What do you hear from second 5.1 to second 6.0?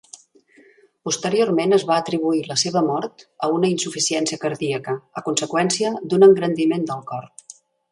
a conseqüència